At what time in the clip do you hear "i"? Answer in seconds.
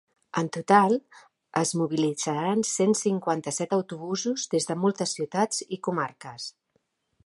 5.79-5.83